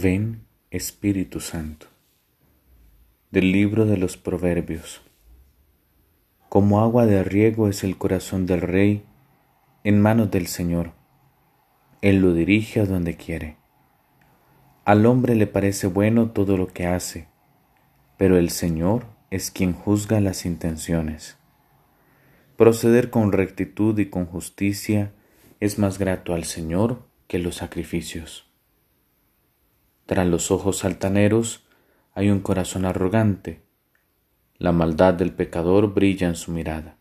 [0.00, 1.86] Ven, Espíritu Santo.
[3.30, 5.02] Del libro de los Proverbios.
[6.48, 9.04] Como agua de riego es el corazón del rey
[9.84, 10.94] en manos del Señor.
[12.02, 13.56] Él lo dirige a donde quiere.
[14.84, 17.28] Al hombre le parece bueno todo lo que hace,
[18.16, 21.36] pero el Señor es quien juzga las intenciones.
[22.56, 25.12] Proceder con rectitud y con justicia
[25.60, 28.53] es más grato al Señor que los sacrificios.
[30.06, 31.66] Tras los ojos altaneros
[32.12, 33.62] hay un corazón arrogante.
[34.58, 36.98] La maldad del pecador brilla en su mirada.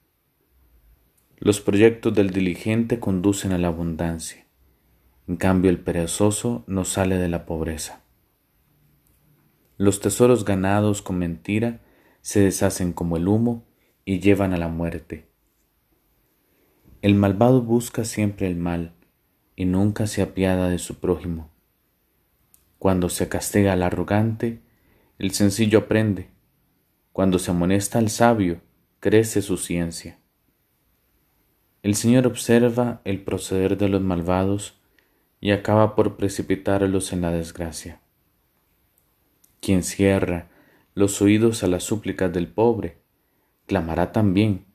[1.37, 4.45] Los proyectos del diligente conducen a la abundancia.
[5.27, 8.01] En cambio el perezoso no sale de la pobreza.
[9.77, 11.81] Los tesoros ganados con mentira
[12.21, 13.65] se deshacen como el humo
[14.05, 15.27] y llevan a la muerte.
[17.01, 18.93] El malvado busca siempre el mal
[19.57, 21.52] y nunca se apiada de su prójimo.
[22.83, 24.59] Cuando se castiga al arrogante,
[25.17, 26.31] el sencillo aprende.
[27.13, 28.59] Cuando se amonesta al sabio,
[28.99, 30.19] crece su ciencia.
[31.81, 34.81] El Señor observa el proceder de los malvados
[35.39, 38.01] y acaba por precipitarlos en la desgracia.
[39.61, 40.49] Quien cierra
[40.93, 42.97] los oídos a las súplicas del pobre,
[43.65, 44.65] clamará también,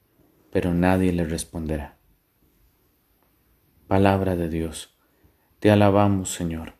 [0.50, 1.98] pero nadie le responderá.
[3.86, 4.97] Palabra de Dios,
[5.60, 6.77] te alabamos Señor.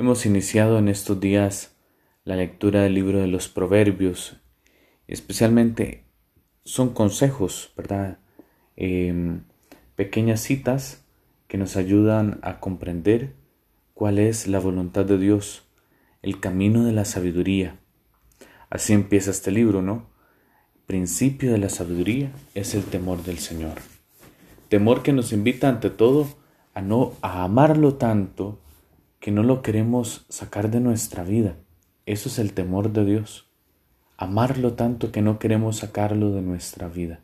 [0.00, 1.76] Hemos iniciado en estos días
[2.24, 4.38] la lectura del libro de los Proverbios,
[5.06, 6.06] especialmente
[6.64, 8.16] son consejos, ¿verdad?
[8.76, 9.42] Em,
[9.96, 11.04] pequeñas citas
[11.48, 13.34] que nos ayudan a comprender
[13.92, 15.68] cuál es la voluntad de Dios,
[16.22, 17.78] el camino de la sabiduría.
[18.70, 20.06] Así empieza este libro, ¿no?
[20.86, 23.74] Principio de la sabiduría es el temor del Señor.
[24.70, 26.26] Temor que nos invita ante todo
[26.72, 28.60] a no a amarlo tanto
[29.20, 31.56] que no lo queremos sacar de nuestra vida.
[32.06, 33.50] Eso es el temor de Dios
[34.20, 37.20] amarlo tanto que no queremos sacarlo de nuestra vida.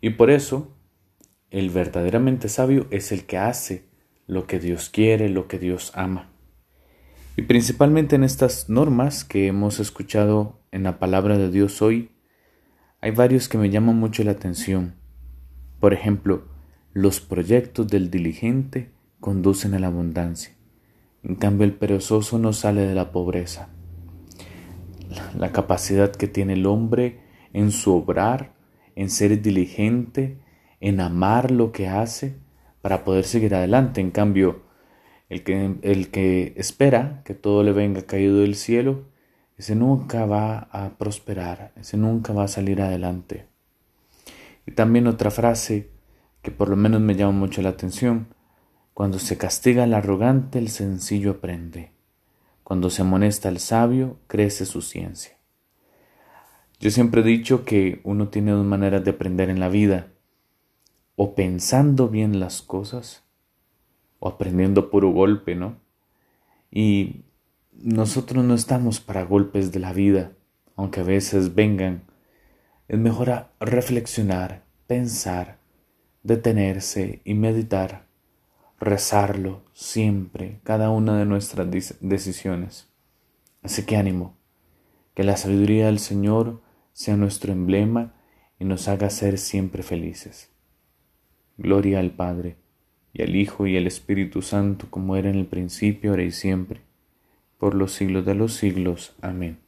[0.00, 0.76] Y por eso,
[1.52, 3.88] el verdaderamente sabio es el que hace
[4.26, 6.32] lo que Dios quiere, lo que Dios ama.
[7.36, 12.10] Y principalmente en estas normas que hemos escuchado en la palabra de Dios hoy,
[13.00, 14.96] hay varios que me llaman mucho la atención.
[15.78, 16.48] Por ejemplo,
[16.94, 20.55] los proyectos del diligente conducen a la abundancia.
[21.26, 23.68] En cambio, el perezoso no sale de la pobreza
[25.36, 27.20] la capacidad que tiene el hombre
[27.52, 28.54] en su obrar,
[28.94, 30.38] en ser diligente,
[30.80, 32.36] en amar lo que hace
[32.80, 34.00] para poder seguir adelante.
[34.00, 34.62] En cambio,
[35.28, 39.04] el que, el que espera que todo le venga caído del cielo,
[39.56, 43.46] ese nunca va a prosperar, ese nunca va a salir adelante.
[44.66, 45.90] Y también otra frase
[46.42, 48.28] que por lo menos me llama mucho la atención,
[48.96, 51.92] cuando se castiga al arrogante, el sencillo aprende.
[52.64, 55.36] Cuando se amonesta al sabio, crece su ciencia.
[56.80, 60.14] Yo siempre he dicho que uno tiene dos maneras de aprender en la vida,
[61.14, 63.22] o pensando bien las cosas,
[64.18, 65.76] o aprendiendo puro golpe, ¿no?
[66.70, 67.26] Y
[67.74, 70.32] nosotros no estamos para golpes de la vida,
[70.74, 72.04] aunque a veces vengan.
[72.88, 75.58] Es mejor reflexionar, pensar,
[76.22, 78.05] detenerse y meditar
[78.78, 81.68] rezarlo siempre, cada una de nuestras
[82.00, 82.88] decisiones.
[83.62, 84.36] Así que ánimo,
[85.14, 86.60] que la sabiduría del Señor
[86.92, 88.14] sea nuestro emblema
[88.58, 90.50] y nos haga ser siempre felices.
[91.58, 92.56] Gloria al Padre,
[93.12, 96.80] y al Hijo y al Espíritu Santo, como era en el principio, ahora y siempre,
[97.58, 99.14] por los siglos de los siglos.
[99.22, 99.65] Amén.